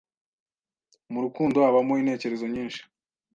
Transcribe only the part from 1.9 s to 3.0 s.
intekerezo nyinshi